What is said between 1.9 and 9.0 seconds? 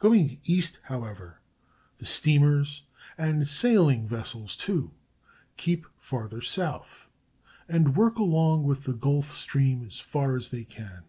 the steamers—and sailing vessels too—keep farther south, and work along with the